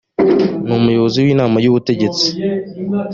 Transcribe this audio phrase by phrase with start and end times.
[0.67, 2.27] n umuyobozi w inama y ubutegetsi